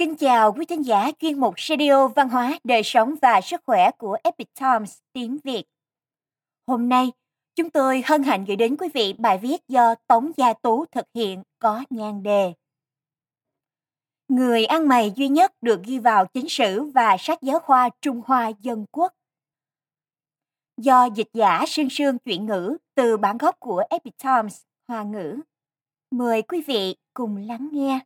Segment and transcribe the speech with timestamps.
[0.00, 3.90] Kính chào quý khán giả chuyên mục Radio Văn hóa, Đời sống và Sức khỏe
[3.98, 5.64] của Epic Times tiếng Việt.
[6.66, 7.12] Hôm nay,
[7.56, 11.04] chúng tôi hân hạnh gửi đến quý vị bài viết do Tống Gia Tú thực
[11.14, 12.52] hiện có nhan đề.
[14.28, 18.22] Người ăn mày duy nhất được ghi vào chính sử và sách giáo khoa Trung
[18.26, 19.12] Hoa Dân Quốc.
[20.76, 25.40] Do dịch giả Sương Sương chuyển ngữ từ bản gốc của Epic Times Hoa ngữ.
[26.10, 28.00] Mời quý vị cùng lắng nghe.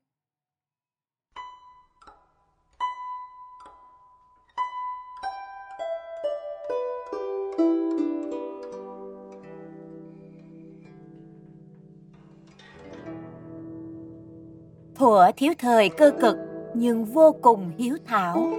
[15.05, 16.37] Thuở thiếu thời cơ cực
[16.75, 18.53] nhưng vô cùng hiếu thảo.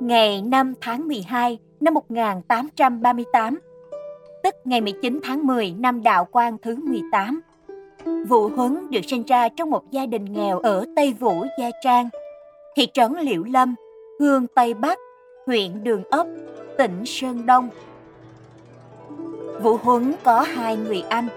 [0.00, 3.60] Ngày 5 tháng 12 năm 1838,
[4.42, 7.40] tức ngày 19 tháng 10 năm đạo Quang thứ 18,
[8.28, 12.08] Vũ Huấn được sinh ra trong một gia đình nghèo ở Tây Vũ, Gia Trang,
[12.76, 13.74] thị trấn Liễu Lâm,
[14.20, 14.98] hương Tây Bắc,
[15.46, 16.26] huyện Đường Ấp,
[16.78, 17.68] tỉnh Sơn Đông.
[19.62, 21.28] Vũ Huấn có hai người anh,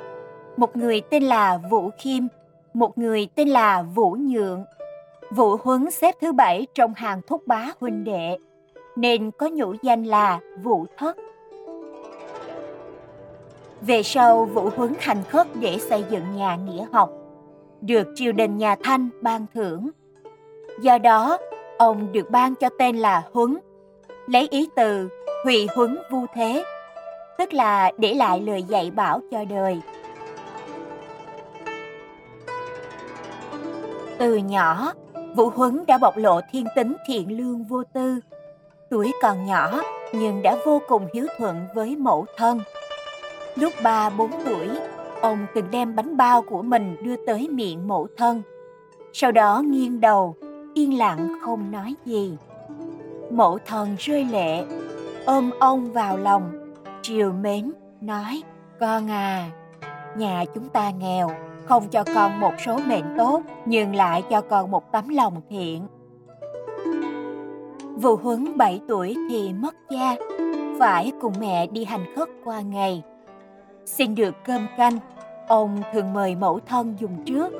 [0.57, 2.23] một người tên là Vũ Khiêm
[2.75, 4.65] một người tên là Vũ Nhượng.
[5.31, 8.37] Vũ Huấn xếp thứ bảy trong hàng thúc bá huynh đệ,
[8.95, 11.17] nên có nhũ danh là Vũ Thất.
[13.81, 17.11] Về sau, Vũ Huấn thành khất để xây dựng nhà nghĩa học,
[17.81, 19.89] được triều đình nhà Thanh ban thưởng.
[20.81, 21.37] Do đó,
[21.77, 23.57] ông được ban cho tên là Huấn,
[24.27, 25.09] lấy ý từ
[25.43, 26.63] Hủy Huấn Vu Thế,
[27.37, 29.81] tức là để lại lời dạy bảo cho đời.
[34.17, 34.93] Từ nhỏ,
[35.35, 38.19] Vũ Huấn đã bộc lộ thiên tính thiện lương vô tư.
[38.89, 39.81] Tuổi còn nhỏ
[40.13, 42.59] nhưng đã vô cùng hiếu thuận với mẫu thân.
[43.55, 44.69] Lúc ba bốn tuổi,
[45.21, 48.41] ông từng đem bánh bao của mình đưa tới miệng mẫu thân.
[49.13, 50.35] Sau đó nghiêng đầu,
[50.73, 52.37] yên lặng không nói gì.
[53.31, 54.63] Mẫu thân rơi lệ,
[55.25, 58.41] ôm ông vào lòng, triều mến, nói,
[58.79, 59.49] con à,
[60.17, 61.29] nhà chúng ta nghèo,
[61.65, 65.87] không cho con một số mệnh tốt nhưng lại cho con một tấm lòng thiện
[67.95, 70.15] Vụ Huấn 7 tuổi thì mất cha,
[70.79, 73.03] phải cùng mẹ đi hành khất qua ngày.
[73.85, 74.99] Xin được cơm canh,
[75.47, 77.53] ông thường mời mẫu thân dùng trước.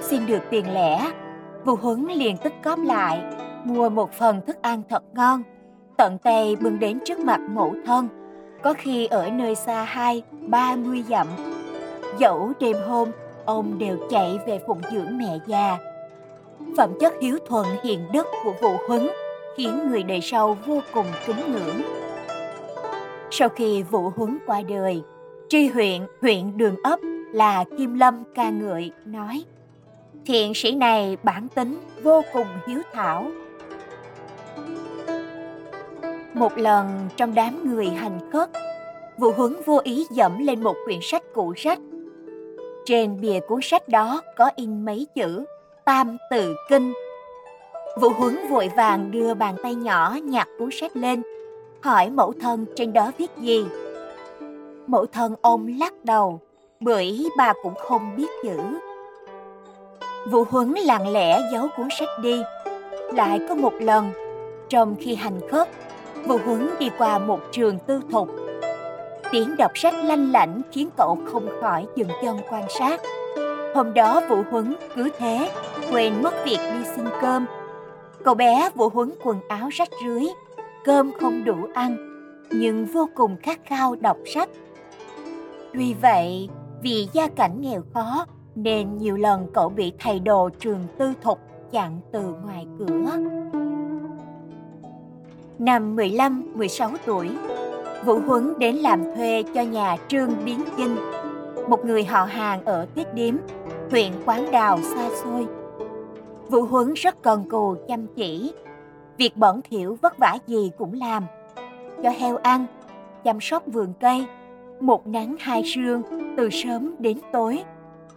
[0.00, 1.12] Xin được tiền lẻ,
[1.64, 3.22] Vụ Huấn liền tích góp lại,
[3.64, 5.42] mua một phần thức ăn thật ngon,
[5.96, 8.08] tận tay bưng đến trước mặt mẫu thân,
[8.62, 11.26] có khi ở nơi xa hai, ba mươi dặm
[12.18, 13.10] Dẫu đêm hôm,
[13.44, 15.78] ông đều chạy về phụng dưỡng mẹ già.
[16.76, 19.08] Phẩm chất hiếu thuận hiền đức của Vũ Huấn
[19.56, 21.82] khiến người đời sau vô cùng kính ngưỡng.
[23.30, 25.02] Sau khi Vũ Huấn qua đời,
[25.48, 26.98] tri huyện huyện Đường Ấp
[27.32, 29.44] là Kim Lâm ca ngợi nói
[30.26, 33.30] Thiện sĩ này bản tính vô cùng hiếu thảo.
[36.34, 38.50] Một lần trong đám người hành khất,
[39.18, 41.78] Vũ Huấn vô ý dẫm lên một quyển sách cũ rách
[42.84, 45.44] trên bìa cuốn sách đó có in mấy chữ
[45.84, 46.92] Tam Tự Kinh.
[48.00, 51.22] Vũ Huấn vội vàng đưa bàn tay nhỏ nhặt cuốn sách lên,
[51.80, 53.66] hỏi mẫu thân trên đó viết gì.
[54.86, 56.40] Mẫu thân ông lắc đầu,
[56.80, 58.58] bởi bà cũng không biết chữ.
[60.30, 62.42] Vũ Huấn lặng lẽ giấu cuốn sách đi.
[63.14, 64.10] Lại có một lần,
[64.68, 65.68] trong khi hành khất,
[66.26, 68.28] Vũ Huấn đi qua một trường tư thục
[69.32, 73.00] Tiếng đọc sách lanh lảnh khiến cậu không khỏi dừng chân quan sát.
[73.74, 75.50] Hôm đó Vũ Huấn cứ thế,
[75.92, 77.46] quên mất việc đi xin cơm.
[78.24, 80.24] Cậu bé Vũ Huấn quần áo rách rưới,
[80.84, 81.96] cơm không đủ ăn,
[82.50, 84.48] nhưng vô cùng khát khao đọc sách.
[85.72, 86.48] Tuy vậy,
[86.82, 91.38] vì gia cảnh nghèo khó, nên nhiều lần cậu bị thầy đồ trường tư thục
[91.70, 93.10] chặn từ ngoài cửa.
[95.58, 97.28] Năm 15-16 tuổi,
[98.04, 100.96] Vũ Huấn đến làm thuê cho nhà Trương Biến Kinh,
[101.68, 103.34] một người họ hàng ở Tiết Điếm,
[103.90, 105.46] huyện Quán Đào xa xôi.
[106.48, 108.52] Vũ Huấn rất cần cù chăm chỉ,
[109.16, 111.24] việc bẩn thỉu vất vả gì cũng làm.
[112.02, 112.66] Cho heo ăn,
[113.24, 114.26] chăm sóc vườn cây,
[114.80, 116.02] một nắng hai sương
[116.36, 117.64] từ sớm đến tối,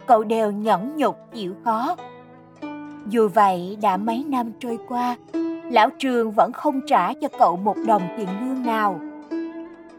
[0.06, 1.96] cậu đều nhẫn nhục chịu khó.
[3.08, 5.16] Dù vậy đã mấy năm trôi qua,
[5.70, 9.00] lão Trường vẫn không trả cho cậu một đồng tiền lương nào.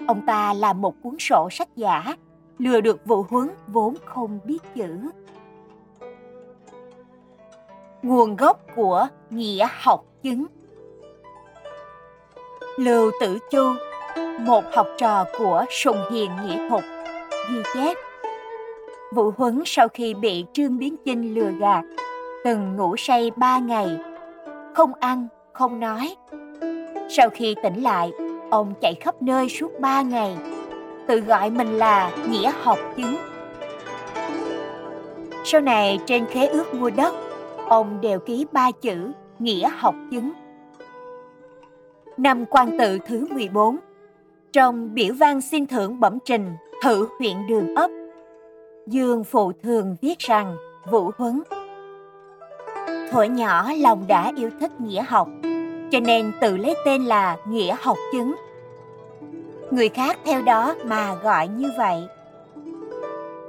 [0.08, 2.16] Ông ta làm một cuốn sổ sách giả,
[2.58, 5.00] lừa được vụ huấn vốn không biết chữ.
[8.02, 10.46] Nguồn gốc của nghĩa học chứng
[12.78, 13.74] Lưu Tử Chu,
[14.40, 16.84] một học trò của Sùng Hiền Nghĩa Thục,
[17.50, 17.98] ghi chép
[19.14, 21.84] Vũ Huấn sau khi bị Trương Biến Chinh lừa gạt,
[22.44, 23.98] từng ngủ say ba ngày,
[24.74, 26.16] không ăn, không nói.
[27.10, 28.12] Sau khi tỉnh lại,
[28.50, 30.38] ông chạy khắp nơi suốt ba ngày,
[31.08, 33.16] tự gọi mình là nghĩa học chứng.
[35.44, 37.14] Sau này trên khế ước mua đất,
[37.70, 40.32] ông đều ký ba chữ nghĩa học chứng.
[42.18, 43.78] Năm quan tự thứ 14,
[44.54, 46.52] trong biểu văn xin thưởng bẩm trình
[46.84, 47.92] thử huyện đường ấp,
[48.88, 50.56] Dương Phụ Thường viết rằng
[50.92, 51.44] Vũ Huấn
[53.12, 55.28] Thuở nhỏ lòng đã yêu thích nghĩa học,
[55.92, 58.36] cho nên tự lấy tên là Nghĩa học chứng.
[59.72, 62.04] Người khác theo đó mà gọi như vậy.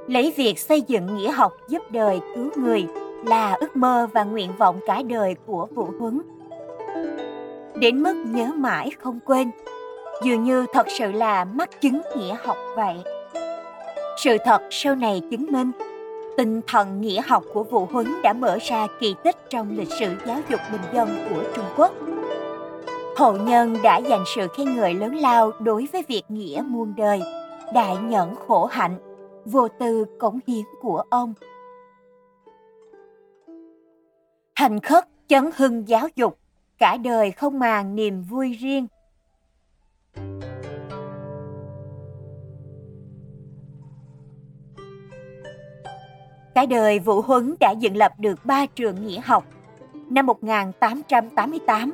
[0.07, 2.87] Lấy việc xây dựng nghĩa học giúp đời cứu người
[3.25, 6.21] là ước mơ và nguyện vọng cả đời của Vũ Huấn.
[7.75, 9.51] Đến mức nhớ mãi không quên,
[10.23, 12.95] dường như thật sự là mắc chứng nghĩa học vậy.
[14.23, 15.71] Sự thật sau này chứng minh,
[16.37, 20.07] tinh thần nghĩa học của Vũ Huấn đã mở ra kỳ tích trong lịch sử
[20.25, 21.91] giáo dục bình dân của Trung Quốc.
[23.19, 27.21] Hậu nhân đã dành sự khen ngợi lớn lao đối với việc nghĩa muôn đời,
[27.73, 28.97] đại nhẫn khổ hạnh,
[29.45, 31.33] vô tư cống hiến của ông.
[34.55, 36.37] Hành khất chấn hưng giáo dục,
[36.77, 38.87] cả đời không màng niềm vui riêng.
[46.55, 49.45] Cả đời Vũ Huấn đã dựng lập được ba trường nghĩa học.
[50.09, 51.93] Năm 1888,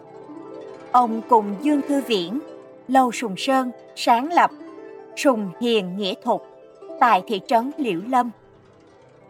[0.96, 2.40] ông cùng Dương Thư Viễn,
[2.88, 4.52] Lâu Sùng Sơn sáng lập
[5.16, 6.42] Sùng Hiền Nghĩa Thục
[7.00, 8.32] tại thị trấn Liễu Lâm.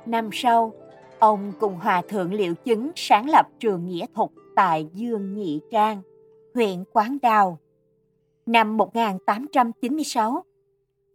[0.05, 0.73] Năm sau,
[1.19, 6.01] ông cùng Hòa Thượng Liệu Chứng sáng lập trường Nghĩa Thục tại Dương Nhị Trang,
[6.53, 7.59] huyện Quán Đào.
[8.45, 10.43] Năm 1896,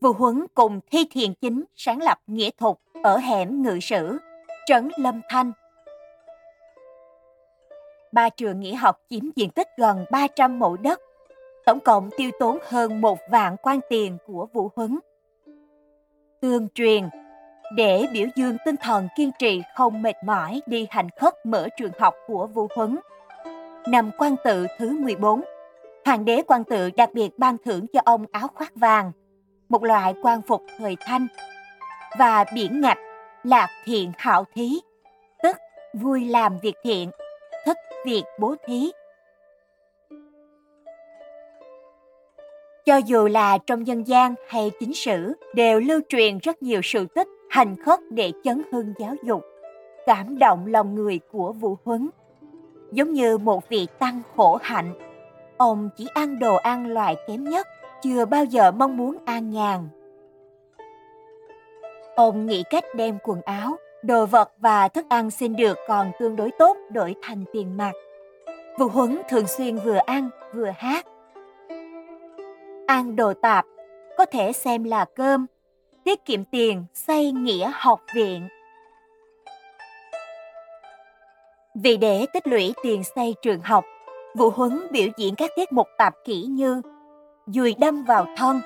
[0.01, 4.19] Vũ Huấn cùng Thi Thiền Chính sáng lập Nghĩa Thục ở hẻm Ngự Sử,
[4.67, 5.53] trấn Lâm Thanh.
[8.13, 11.01] Ba trường nghĩa học chiếm diện tích gần 300 mẫu đất,
[11.67, 14.99] tổng cộng tiêu tốn hơn một vạn quan tiền của Vũ Huấn.
[16.41, 17.09] Tương truyền,
[17.77, 21.93] để biểu dương tinh thần kiên trì không mệt mỏi đi hành khất mở trường
[21.99, 22.99] học của Vũ Huấn.
[23.89, 25.41] Năm quan tự thứ 14,
[26.05, 29.13] Hoàng đế quan tự đặc biệt ban thưởng cho ông áo khoác vàng,
[29.69, 31.27] một loại quan phục thời thanh,
[32.19, 32.99] và biển ngạch
[33.43, 34.81] lạc thiện hảo thí,
[35.43, 35.57] tức
[35.95, 37.11] vui làm việc thiện,
[38.05, 38.91] việc bố thí.
[42.85, 47.07] Cho dù là trong dân gian hay chính sử, đều lưu truyền rất nhiều sự
[47.15, 49.43] tích hành khất để chấn hưng giáo dục,
[50.07, 52.11] cảm động lòng người của Vũ Huấn.
[52.93, 54.95] Giống như một vị tăng khổ hạnh,
[55.57, 57.67] ông chỉ ăn đồ ăn loại kém nhất,
[58.03, 59.89] chưa bao giờ mong muốn an nhàn.
[62.17, 66.37] Ông nghĩ cách đem quần áo, đồ vật và thức ăn xin được còn tương
[66.37, 67.93] đối tốt đổi thành tiền mặt.
[68.79, 71.07] Vũ Huấn thường xuyên vừa ăn vừa hát.
[72.87, 73.67] Ăn đồ tạp
[74.17, 75.47] có thể xem là cơm,
[76.05, 78.49] tiết kiệm tiền xây nghĩa học viện.
[81.75, 83.85] Vì để tích lũy tiền xây trường học,
[84.37, 86.83] Vũ Huấn biểu diễn các tiết mục tạp kỹ như
[87.47, 88.61] dùi đâm vào thân,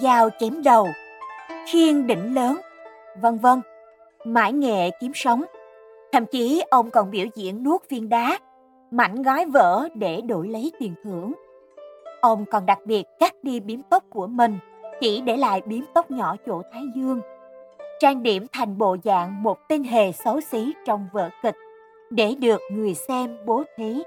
[0.00, 0.88] dao chém đầu,
[1.66, 2.60] khiên đỉnh lớn,
[3.20, 3.60] vân vân,
[4.24, 5.42] mãi nghệ kiếm sống.
[6.12, 8.38] Thậm chí ông còn biểu diễn nuốt viên đá,
[8.90, 11.32] mảnh gói vỡ để đổi lấy tiền thưởng.
[12.20, 14.58] Ông còn đặc biệt cắt đi biếm tóc của mình,
[15.00, 17.20] chỉ để lại biếm tóc nhỏ chỗ thái dương.
[18.00, 21.56] Trang điểm thành bộ dạng một tên hề xấu xí trong vở kịch,
[22.10, 24.02] để được người xem bố thí.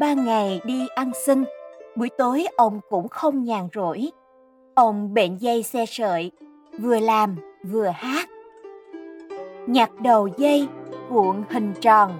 [0.00, 1.44] Ba ngày đi ăn xin,
[1.96, 4.10] buổi tối ông cũng không nhàn rỗi.
[4.74, 6.30] Ông bệnh dây xe sợi,
[6.78, 8.28] vừa làm vừa hát.
[9.66, 10.68] Nhặt đầu dây
[11.08, 12.18] cuộn hình tròn,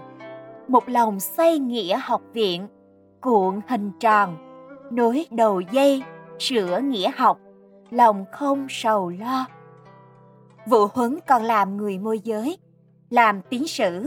[0.68, 2.68] một lòng xây nghĩa học viện,
[3.20, 4.36] cuộn hình tròn,
[4.90, 6.02] nối đầu dây
[6.38, 7.38] sửa nghĩa học,
[7.90, 9.46] lòng không sầu lo.
[10.66, 12.58] Vũ Huấn còn làm người môi giới,
[13.10, 14.06] làm tiến sử,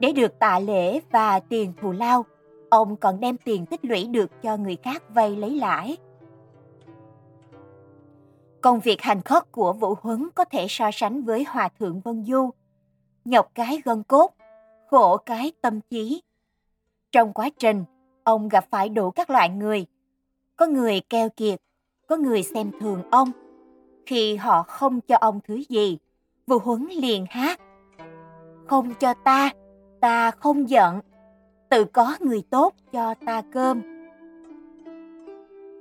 [0.00, 2.24] để được tạ lễ và tiền thù lao,
[2.70, 5.96] ông còn đem tiền tích lũy được cho người khác vay lấy lãi.
[8.64, 12.24] Công việc hành khất của Vũ Huấn có thể so sánh với Hòa Thượng Vân
[12.24, 12.50] Du.
[13.24, 14.34] Nhọc cái gân cốt,
[14.90, 16.22] khổ cái tâm trí.
[17.12, 17.84] Trong quá trình,
[18.22, 19.86] ông gặp phải đủ các loại người.
[20.56, 21.60] Có người keo kiệt,
[22.06, 23.30] có người xem thường ông.
[24.06, 25.98] Khi họ không cho ông thứ gì,
[26.46, 27.60] Vũ Huấn liền hát.
[28.66, 29.50] Không cho ta,
[30.00, 31.00] ta không giận.
[31.68, 33.93] Tự có người tốt cho ta cơm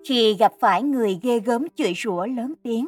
[0.05, 2.87] khi gặp phải người ghê gớm chửi rủa lớn tiếng,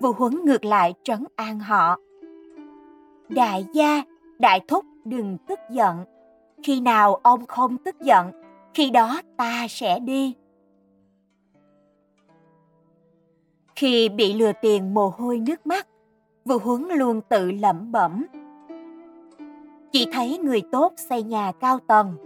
[0.00, 1.96] Vũ Huấn ngược lại trấn an họ.
[3.28, 4.02] Đại gia,
[4.38, 6.04] đại thúc đừng tức giận.
[6.62, 8.30] Khi nào ông không tức giận,
[8.74, 10.34] khi đó ta sẽ đi.
[13.76, 15.86] Khi bị lừa tiền mồ hôi nước mắt,
[16.44, 18.26] Vũ Huấn luôn tự lẩm bẩm.
[19.92, 22.16] Chỉ thấy người tốt xây nhà cao tầng,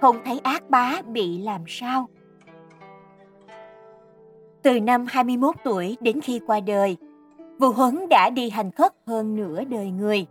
[0.00, 2.08] không thấy ác bá bị làm sao.
[4.64, 6.96] Từ năm 21 tuổi đến khi qua đời,
[7.58, 10.26] Vũ Huấn đã đi hành khất hơn nửa đời người.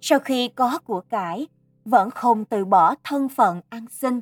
[0.00, 1.46] Sau khi có của cải,
[1.84, 4.20] vẫn không từ bỏ thân phận ăn xin,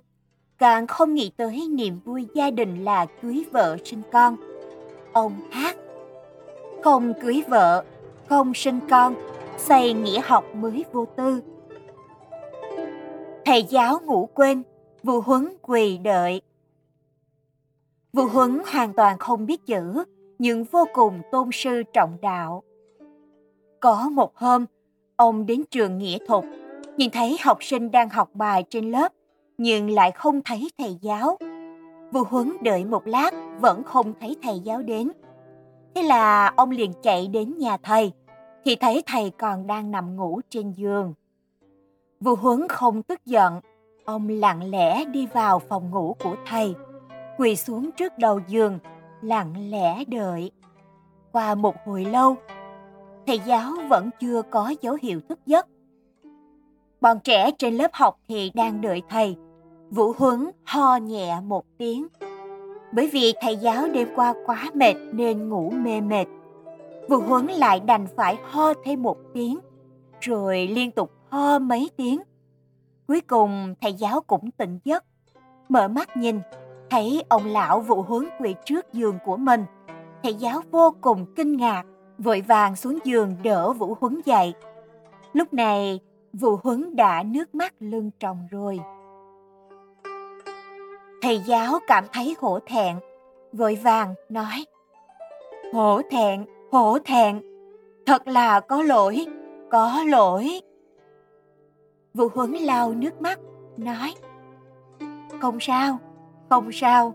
[0.59, 4.37] càng không nghĩ tới niềm vui gia đình là cưới vợ sinh con.
[5.13, 5.77] Ông hát,
[6.83, 7.85] không cưới vợ,
[8.29, 9.15] không sinh con,
[9.59, 11.41] xây nghĩa học mới vô tư.
[13.45, 14.63] Thầy giáo ngủ quên,
[15.03, 16.41] Vũ Huấn quỳ đợi.
[18.15, 20.05] Vũ Huấn hoàn toàn không biết chữ,
[20.39, 22.63] nhưng vô cùng tôn sư trọng đạo.
[23.81, 24.67] Có một hôm,
[25.17, 26.45] ông đến trường nghĩa thục,
[26.97, 29.13] nhìn thấy học sinh đang học bài trên lớp,
[29.59, 31.39] nhưng lại không thấy thầy giáo.
[32.13, 33.31] Vũ Huấn đợi một lát
[33.61, 35.11] vẫn không thấy thầy giáo đến.
[35.95, 38.13] Thế là ông liền chạy đến nhà thầy,
[38.65, 41.15] thì thấy thầy còn đang nằm ngủ trên giường.
[42.21, 43.61] Vũ Huấn không tức giận,
[44.05, 46.75] ông lặng lẽ đi vào phòng ngủ của thầy,
[47.39, 48.79] quỳ xuống trước đầu giường,
[49.23, 50.51] lặng lẽ đợi.
[51.33, 52.37] Qua một hồi lâu,
[53.27, 55.67] thầy giáo vẫn chưa có dấu hiệu thức giấc.
[57.01, 59.37] Bọn trẻ trên lớp học thì đang đợi thầy.
[59.91, 62.07] Vũ Huấn ho nhẹ một tiếng.
[62.93, 66.27] Bởi vì thầy giáo đêm qua quá mệt nên ngủ mê mệt.
[67.09, 69.59] Vũ Huấn lại đành phải ho thêm một tiếng,
[70.21, 72.21] rồi liên tục ho mấy tiếng.
[73.07, 75.05] Cuối cùng thầy giáo cũng tỉnh giấc,
[75.69, 76.41] mở mắt nhìn,
[76.91, 79.65] thấy ông lão Vũ Huấn quỳ trước giường của mình.
[80.23, 81.85] Thầy giáo vô cùng kinh ngạc,
[82.19, 84.55] vội vàng xuống giường đỡ Vũ Huấn dậy.
[85.33, 86.01] Lúc này,
[86.33, 88.81] Vũ Huấn đã nước mắt lưng tròng rồi.
[91.23, 92.97] Thầy giáo cảm thấy hổ thẹn,
[93.53, 94.65] vội vàng nói
[95.73, 97.41] Hổ thẹn, hổ thẹn,
[98.07, 99.27] thật là có lỗi,
[99.71, 100.61] có lỗi.
[102.15, 103.41] Vũ Huấn lau nước mắt,
[103.77, 104.15] nói
[105.41, 105.99] Không sao,
[106.49, 107.15] không sao,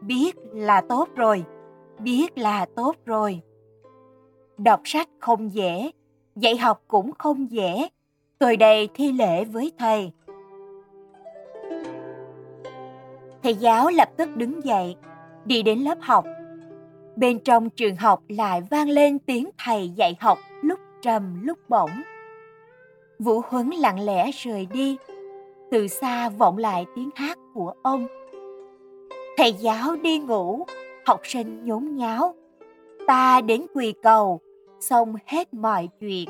[0.00, 1.44] biết là tốt rồi,
[1.98, 3.40] biết là tốt rồi.
[4.58, 5.90] Đọc sách không dễ,
[6.36, 7.88] dạy học cũng không dễ,
[8.38, 10.12] tôi đây thi lễ với thầy.
[13.42, 14.96] Thầy giáo lập tức đứng dậy,
[15.44, 16.24] đi đến lớp học.
[17.16, 21.90] Bên trong trường học lại vang lên tiếng thầy dạy học lúc trầm lúc bổng.
[23.18, 24.96] Vũ Huấn lặng lẽ rời đi,
[25.70, 28.06] từ xa vọng lại tiếng hát của ông.
[29.36, 30.66] Thầy giáo đi ngủ,
[31.06, 32.34] học sinh nhốn nháo.
[33.06, 34.40] Ta đến quỳ cầu,
[34.80, 36.28] xong hết mọi chuyện.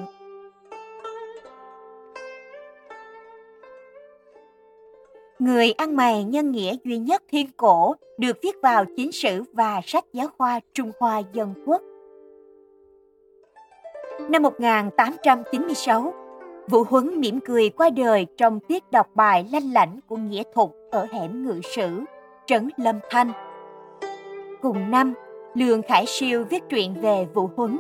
[5.39, 9.81] Người ăn mày nhân nghĩa duy nhất thiên cổ được viết vào chính sử và
[9.85, 11.83] sách giáo khoa Trung Hoa Dân Quốc.
[14.29, 16.15] Năm 1896,
[16.69, 20.77] Vũ Huấn mỉm cười qua đời trong tiết đọc bài lanh lảnh của Nghĩa Thục
[20.91, 22.01] ở hẻm ngự sử,
[22.47, 23.33] Trấn Lâm Thanh.
[24.63, 25.15] Cùng năm,
[25.55, 27.79] Lương Khải Siêu viết truyện về Vũ Huấn.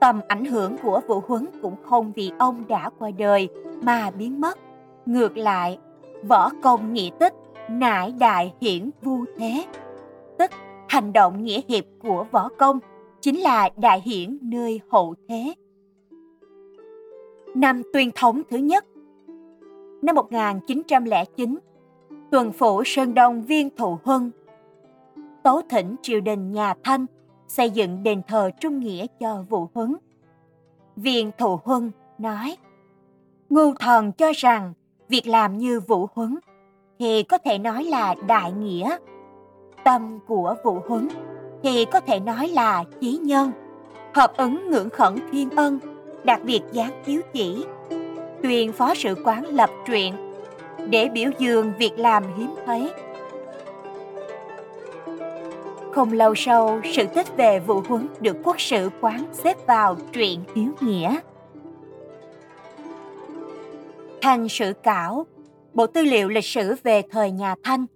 [0.00, 3.48] Tầm ảnh hưởng của Vũ Huấn cũng không vì ông đã qua đời
[3.82, 4.58] mà biến mất.
[5.06, 5.78] Ngược lại,
[6.28, 7.34] võ công nghĩa tích,
[7.70, 9.64] nải đại hiển vu thế.
[10.38, 10.50] Tức
[10.88, 12.78] hành động nghĩa hiệp của võ công
[13.20, 15.54] chính là đại hiển nơi hậu thế.
[17.54, 18.84] Năm tuyên thống thứ nhất
[20.02, 21.58] Năm 1909,
[22.30, 24.30] tuần phủ Sơn Đông Viên Thụ Huân
[25.48, 27.06] tố thỉnh triều đình nhà Thanh
[27.46, 29.96] xây dựng đền thờ trung nghĩa cho Vũ Huấn.
[30.96, 32.56] Viên Thụ Huân nói,
[33.50, 34.72] Ngưu thần cho rằng
[35.08, 36.38] việc làm như Vũ Huấn
[36.98, 38.96] thì có thể nói là đại nghĩa.
[39.84, 41.08] Tâm của Vũ Huấn
[41.62, 43.52] thì có thể nói là chí nhân,
[44.14, 45.78] hợp ứng ngưỡng khẩn thiên ân,
[46.24, 47.64] đặc biệt giáng chiếu chỉ.
[48.42, 50.27] Tuyên phó sự quán lập truyện
[50.86, 52.90] để biểu dương việc làm hiếm thấy.
[55.92, 60.40] Không lâu sau, sự tích về vụ Huấn được quốc sự quán xếp vào truyện
[60.54, 61.18] hiếu nghĩa.
[64.22, 65.26] Thanh Sử Cảo,
[65.74, 67.86] Bộ Tư liệu lịch sử về thời nhà Thanh,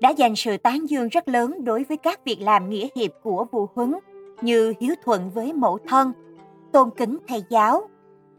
[0.00, 3.46] đã dành sự tán dương rất lớn đối với các việc làm nghĩa hiệp của
[3.52, 3.94] vụ Huấn
[4.42, 6.12] như hiếu thuận với mẫu thân,
[6.72, 7.88] tôn kính thầy giáo,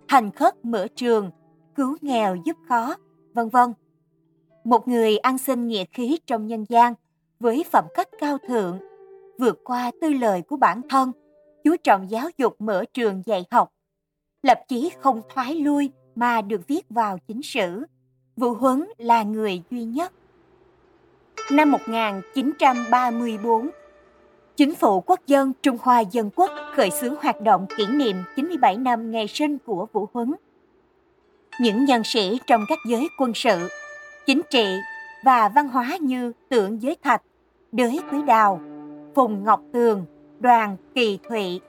[0.08, 1.32] hành khất mở trường,
[1.76, 2.96] cứu nghèo giúp khó,
[3.34, 3.74] vân vân.
[4.64, 6.94] Một người ăn xin nghĩa khí trong nhân gian
[7.40, 8.80] với phẩm cách cao thượng,
[9.40, 11.12] vượt qua tư lời của bản thân,
[11.64, 13.74] chú trọng giáo dục mở trường dạy học,
[14.44, 17.84] lập chí không thoái lui mà được viết vào chính sử.
[18.36, 20.14] Vũ Huấn là người duy nhất.
[21.52, 23.70] Năm 1934,
[24.56, 28.78] Chính phủ quốc dân Trung Hoa Dân Quốc khởi xướng hoạt động kỷ niệm 97
[28.78, 30.34] năm ngày sinh của Vũ Huấn.
[31.60, 33.68] Những nhân sĩ trong các giới quân sự,
[34.26, 34.80] chính trị
[35.24, 37.22] và văn hóa như Tượng Giới Thạch,
[37.72, 38.62] Đới Quý Đào,
[39.16, 40.06] Phùng Ngọc Tường,
[40.40, 41.62] Đoàn Kỳ Thụy,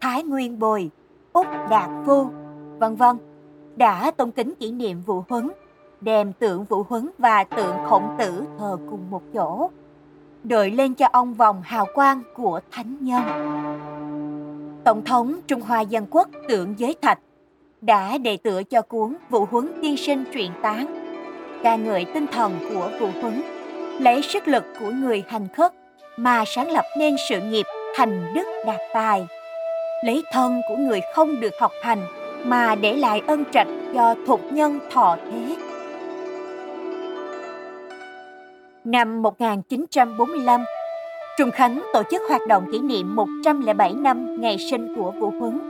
[0.00, 0.90] Thái Nguyên Bồi,
[1.32, 2.26] Úc Đạt Phu,
[2.78, 3.16] vân vân
[3.76, 5.50] đã tôn kính kỷ niệm Vũ Huấn,
[6.00, 9.70] đem tượng Vũ Huấn và tượng Khổng Tử thờ cùng một chỗ,
[10.44, 13.22] đội lên cho ông vòng hào quang của thánh nhân.
[14.84, 17.18] Tổng thống Trung Hoa Dân Quốc Tượng Giới Thạch
[17.80, 21.07] đã đề tựa cho cuốn Vũ Huấn Tiên Sinh truyện tán,
[21.62, 23.42] ca ngợi tinh thần của Vũ Huấn,
[24.00, 25.72] lấy sức lực của người hành khất
[26.16, 29.26] mà sáng lập nên sự nghiệp thành đức đạt tài
[30.02, 32.06] lấy thân của người không được học hành
[32.44, 35.56] mà để lại ân trạch cho thuộc nhân thọ thế.
[38.84, 40.64] Năm 1945,
[41.38, 45.60] Trung Khánh tổ chức hoạt động kỷ niệm 107 năm ngày sinh của Vũ Huấn.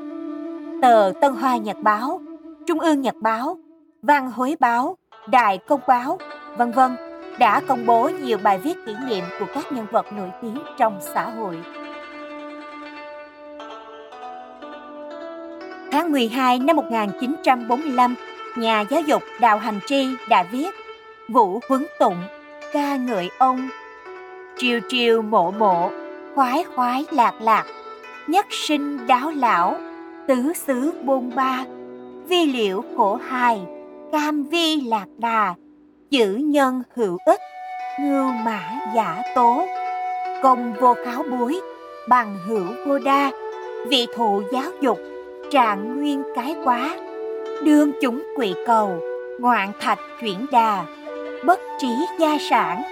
[0.82, 2.20] Tờ Tân Hoa Nhật Báo,
[2.66, 3.58] Trung ương Nhật Báo,
[4.02, 4.96] Văn Hối Báo,
[5.30, 6.18] Đại Công Báo,
[6.56, 6.96] vân vân
[7.38, 10.98] đã công bố nhiều bài viết kỷ niệm của các nhân vật nổi tiếng trong
[11.00, 11.56] xã hội.
[15.92, 18.14] Tháng 12 năm 1945,
[18.56, 20.70] nhà giáo dục Đào Hành Tri đã viết
[21.28, 22.16] Vũ Huấn Tụng,
[22.72, 23.68] ca ngợi ông.
[24.56, 25.90] Triều triều mộ mộ,
[26.34, 27.64] khoái khoái lạc lạc,
[28.26, 29.76] nhất sinh đáo lão,
[30.28, 31.64] tứ xứ bôn ba,
[32.28, 33.60] vi liệu khổ hài,
[34.12, 35.54] cam vi lạc đà,
[36.10, 37.40] chữ nhân hữu ích,
[38.00, 38.60] ngưu mã
[38.94, 39.66] giả tố,
[40.42, 41.60] công vô kháo bối,
[42.08, 43.30] bằng hữu vô đa,
[43.88, 44.98] vị thụ giáo dục,
[45.50, 46.96] trạng nguyên cái quá
[47.64, 49.00] đương chúng quỷ cầu
[49.40, 50.84] ngoạn thạch chuyển đà
[51.44, 52.82] bất trí gia sản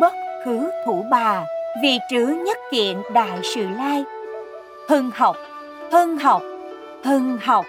[0.00, 1.44] bất khứ thủ bà
[1.82, 4.04] vì trứ nhất kiện đại sự lai.
[4.88, 5.36] Hưng học
[5.92, 6.42] hưng học
[7.04, 7.64] hưng học.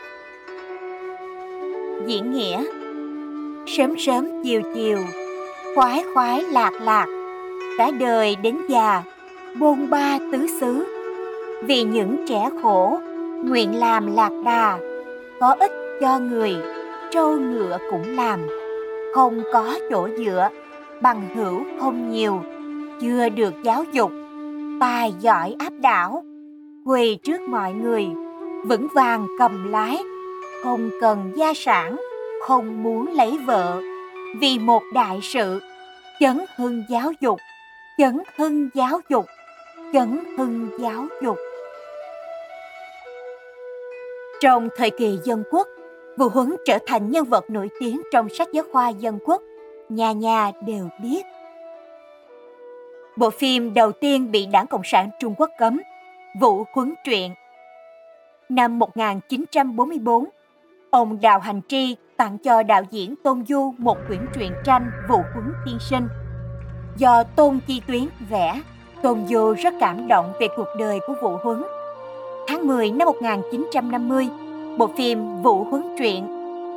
[2.06, 2.64] Diễn nghĩa
[3.66, 4.98] sớm sớm chiều chiều,
[5.76, 7.06] khoái khoái lạc lạc
[7.78, 9.04] cả đời đến già,
[9.60, 10.86] bôn ba tứ xứ.
[11.64, 13.00] Vì những trẻ khổ,
[13.46, 14.80] nguyện làm lạc đà,
[15.40, 15.72] có ích
[16.02, 16.56] cho người,
[17.12, 18.40] trâu ngựa cũng làm.
[19.16, 20.50] Không có chỗ dựa,
[21.02, 22.42] bằng hữu không nhiều,
[23.02, 24.12] chưa được giáo dục,
[24.80, 26.24] tài giỏi áp đảo,
[26.86, 28.08] quỳ trước mọi người,
[28.66, 29.98] vững vàng cầm lái,
[30.64, 31.96] không cần gia sản
[32.42, 33.82] không muốn lấy vợ
[34.40, 35.62] vì một đại sự
[36.20, 37.40] chấn hưng giáo dục
[37.98, 39.26] chấn hưng giáo dục
[39.94, 41.38] chấn hưng giáo dục
[44.42, 45.68] trong thời kỳ dân quốc,
[46.18, 49.42] Vũ Huấn trở thành nhân vật nổi tiếng trong sách giáo khoa dân quốc,
[49.90, 51.26] nhà nhà đều biết.
[53.18, 55.82] Bộ phim đầu tiên bị Đảng Cộng sản Trung Quốc cấm,
[56.40, 57.32] Vũ Huấn truyện.
[58.50, 60.26] Năm 1944,
[60.90, 65.18] ông Đào Hành Tri tặng cho đạo diễn Tôn Du một quyển truyện tranh Vũ
[65.34, 66.08] Huấn Tiên Sinh.
[66.98, 68.62] Do Tôn Chi Tuyến vẽ,
[69.02, 71.64] Tôn Du rất cảm động về cuộc đời của Vũ Huấn
[72.48, 74.28] tháng 10 năm 1950,
[74.78, 76.24] bộ phim Vũ Huấn Truyện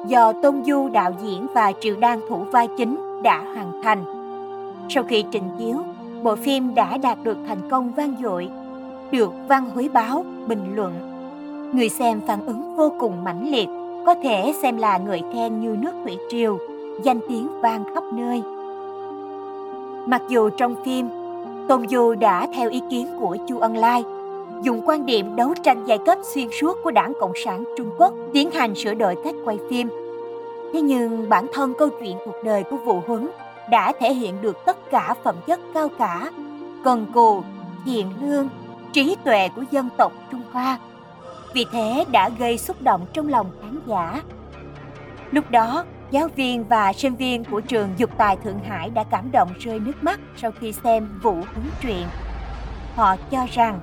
[0.08, 4.04] do Tôn Du đạo diễn và Triệu Đan thủ vai chính đã hoàn thành.
[4.88, 5.76] Sau khi trình chiếu,
[6.22, 8.48] bộ phim đã đạt được thành công vang dội,
[9.10, 10.92] được Văn Huế Báo bình luận.
[11.74, 13.68] Người xem phản ứng vô cùng mãnh liệt,
[14.06, 16.58] có thể xem là người khen như nước thủy triều,
[17.02, 18.42] danh tiếng vang khắp nơi.
[20.06, 21.08] Mặc dù trong phim,
[21.68, 24.04] Tôn Du đã theo ý kiến của Chu Ân Lai
[24.62, 28.14] dùng quan điểm đấu tranh giai cấp xuyên suốt của Đảng Cộng sản Trung Quốc
[28.32, 29.88] tiến hành sửa đổi cách quay phim.
[30.72, 33.28] Thế nhưng bản thân câu chuyện cuộc đời của Vũ Huấn
[33.70, 36.30] đã thể hiện được tất cả phẩm chất cao cả,
[36.84, 37.42] cần cù,
[37.84, 38.48] thiện lương,
[38.92, 40.78] trí tuệ của dân tộc Trung Hoa.
[41.54, 44.22] Vì thế đã gây xúc động trong lòng khán giả.
[45.30, 49.30] Lúc đó, giáo viên và sinh viên của trường Dục Tài Thượng Hải đã cảm
[49.32, 52.06] động rơi nước mắt sau khi xem Vũ Huấn truyện.
[52.94, 53.80] Họ cho rằng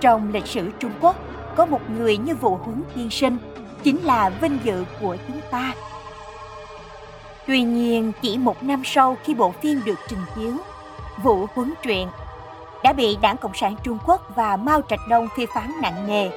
[0.00, 1.16] trong lịch sử Trung Quốc,
[1.56, 3.36] có một người như Vũ Huấn Tiên Sinh
[3.82, 5.74] chính là vinh dự của chúng ta.
[7.46, 10.52] Tuy nhiên, chỉ một năm sau khi bộ phim được trình chiếu,
[11.22, 12.08] Vũ Huấn truyện
[12.84, 16.30] đã bị Đảng Cộng sản Trung Quốc và Mao Trạch Đông phê phán nặng nề.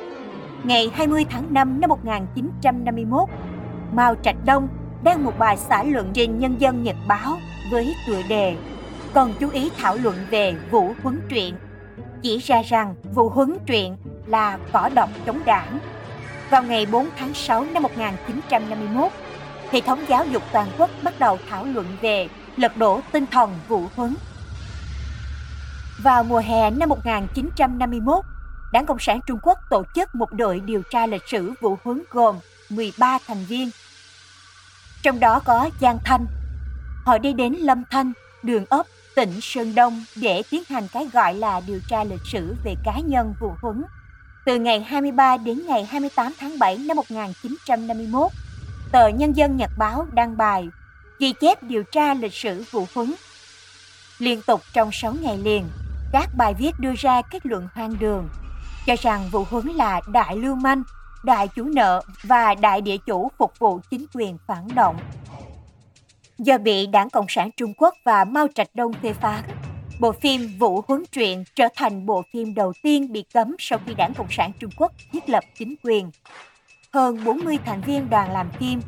[0.63, 3.29] Ngày 20 tháng 5 năm 1951,
[3.93, 4.67] Mao Trạch Đông
[5.03, 7.37] đăng một bài xã luận trên Nhân dân Nhật Báo
[7.71, 8.55] với tựa đề
[9.13, 11.55] Còn chú ý thảo luận về Vũ Huấn truyện
[12.23, 15.79] chỉ ra rằng vụ huấn truyện là cỏ độc chống đảng.
[16.49, 19.11] Vào ngày 4 tháng 6 năm 1951,
[19.71, 22.27] hệ thống giáo dục toàn quốc bắt đầu thảo luận về
[22.57, 24.15] lật đổ tinh thần vũ huấn.
[25.97, 28.25] Vào mùa hè năm 1951,
[28.73, 31.99] Đảng Cộng sản Trung Quốc tổ chức một đội điều tra lịch sử vụ hướng
[32.11, 32.35] gồm
[32.69, 33.69] 13 thành viên.
[35.01, 36.25] Trong đó có Giang Thanh.
[37.05, 41.33] Họ đi đến Lâm Thanh, đường ấp, tỉnh Sơn Đông để tiến hành cái gọi
[41.33, 43.83] là điều tra lịch sử về cá nhân vũ huấn.
[44.45, 48.31] Từ ngày 23 đến ngày 28 tháng 7 năm 1951,
[48.91, 50.69] tờ Nhân dân Nhật Báo đăng bài
[51.19, 53.13] ghi chép điều tra lịch sử vụ huấn.
[54.19, 55.63] Liên tục trong 6 ngày liền,
[56.13, 58.29] các bài viết đưa ra kết luận hoang đường,
[58.85, 60.83] cho rằng vụ huấn là đại lưu manh,
[61.23, 64.97] đại chủ nợ và đại địa chủ phục vụ chính quyền phản động.
[66.37, 69.43] Do bị Đảng Cộng sản Trung Quốc và Mao Trạch Đông phê phán,
[69.99, 73.93] bộ phim Vũ Huấn Truyện trở thành bộ phim đầu tiên bị cấm sau khi
[73.93, 76.11] Đảng Cộng sản Trung Quốc thiết lập chính quyền.
[76.93, 78.81] Hơn 40 thành viên đoàn làm phim,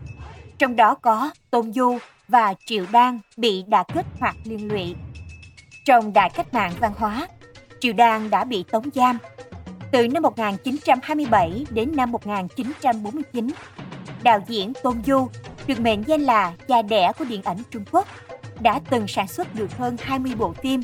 [0.57, 4.95] trong đó có Tôn Du và Triệu Đan bị đả kích hoặc liên lụy.
[5.85, 7.27] Trong đại cách mạng văn hóa,
[7.79, 9.17] Triệu Đan đã bị tống giam
[9.91, 13.47] từ năm 1927 đến năm 1949.
[14.23, 15.27] Đạo diễn Tôn Du
[15.67, 18.07] được mệnh danh là cha đẻ của điện ảnh Trung Quốc,
[18.59, 20.81] đã từng sản xuất được hơn 20 bộ phim.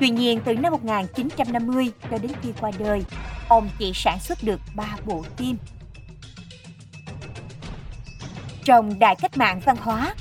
[0.00, 3.04] Tuy nhiên, từ năm 1950 cho đến khi qua đời,
[3.48, 5.56] ông chỉ sản xuất được 3 bộ phim.
[8.64, 10.14] Trong đại cách mạng văn hóa,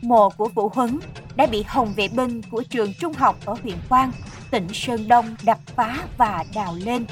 [0.00, 0.98] mộ của Vũ Huấn
[1.38, 4.12] đã bị Hồng vệ binh của trường trung học ở huyện Quang,
[4.50, 7.06] tỉnh Sơn Đông đập phá và đào lên.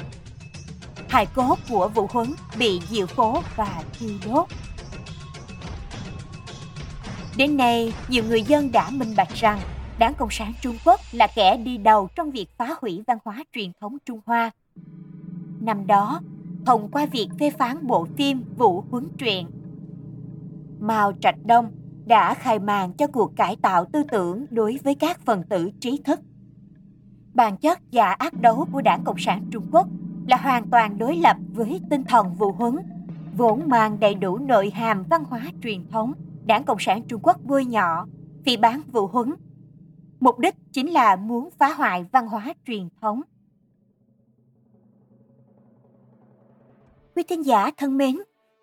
[1.09, 4.45] Hài cốt của Vũ Huấn bị diệu phố và thiêu đốt.
[7.37, 9.59] Đến nay, nhiều người dân đã minh bạch rằng
[9.99, 13.43] Đảng Cộng sản Trung Quốc là kẻ đi đầu trong việc phá hủy văn hóa
[13.53, 14.51] truyền thống Trung Hoa.
[15.61, 16.21] Năm đó,
[16.65, 19.47] thông qua việc phê phán bộ phim Vũ Huấn Truyện,
[20.79, 21.71] Mao Trạch Đông
[22.07, 26.01] đã khai màn cho cuộc cải tạo tư tưởng đối với các phần tử trí
[26.05, 26.19] thức.
[27.33, 29.87] Bản chất và ác đấu của Đảng Cộng sản Trung Quốc
[30.27, 32.75] là hoàn toàn đối lập với tinh thần vụ huấn,
[33.37, 36.13] vốn mang đầy đủ nội hàm văn hóa truyền thống.
[36.45, 38.07] Đảng Cộng sản Trung Quốc bôi nhọ,
[38.45, 39.33] phỉ bán vụ huấn.
[40.19, 43.21] Mục đích chính là muốn phá hoại văn hóa truyền thống.
[47.15, 48.17] Quý thính giả thân mến,